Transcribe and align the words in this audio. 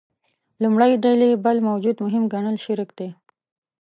لومړۍ 0.63 0.91
ډلې 1.03 1.29
بل 1.45 1.57
موجود 1.69 1.95
مهم 2.05 2.23
ګڼل 2.33 2.55
شرک 2.65 2.89
دی. 2.99 3.09